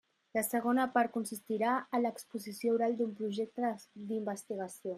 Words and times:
La 0.35 0.43
segona 0.45 0.85
part 0.95 1.11
consistirà 1.17 1.73
en 1.97 2.03
l'exposició 2.05 2.73
oral 2.79 2.97
d'un 3.03 3.13
projecte 3.21 3.75
d'investigació. 4.13 4.89